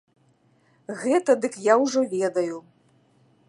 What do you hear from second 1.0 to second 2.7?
Гэта дык я ўжо ведаю.